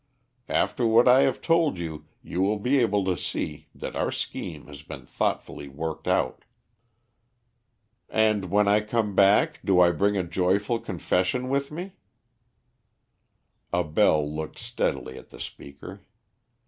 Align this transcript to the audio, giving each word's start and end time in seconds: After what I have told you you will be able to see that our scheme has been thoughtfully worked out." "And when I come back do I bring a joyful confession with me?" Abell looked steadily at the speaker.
After 0.49 0.83
what 0.87 1.07
I 1.07 1.19
have 1.21 1.41
told 1.43 1.77
you 1.77 2.07
you 2.23 2.41
will 2.41 2.57
be 2.57 2.79
able 2.79 3.05
to 3.05 3.15
see 3.15 3.67
that 3.75 3.95
our 3.95 4.09
scheme 4.11 4.65
has 4.65 4.81
been 4.81 5.05
thoughtfully 5.05 5.67
worked 5.67 6.07
out." 6.07 6.43
"And 8.09 8.45
when 8.49 8.67
I 8.67 8.79
come 8.79 9.13
back 9.13 9.59
do 9.63 9.79
I 9.79 9.91
bring 9.91 10.17
a 10.17 10.23
joyful 10.23 10.79
confession 10.79 11.49
with 11.49 11.71
me?" 11.71 11.93
Abell 13.71 14.27
looked 14.27 14.57
steadily 14.57 15.19
at 15.19 15.29
the 15.29 15.39
speaker. 15.39 16.01